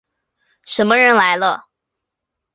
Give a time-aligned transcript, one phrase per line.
[0.65, 1.67] 什么人来了？